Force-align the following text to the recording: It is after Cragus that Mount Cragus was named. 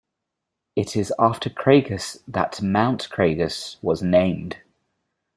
It 0.75 0.95
is 0.95 1.13
after 1.19 1.47
Cragus 1.51 2.23
that 2.27 2.59
Mount 2.59 3.07
Cragus 3.11 3.77
was 3.83 4.01
named. 4.01 4.57